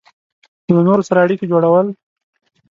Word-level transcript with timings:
له 0.73 0.81
نورو 0.87 1.07
سره 1.09 1.19
اړیکې 1.25 1.45
جوړول 1.51 1.87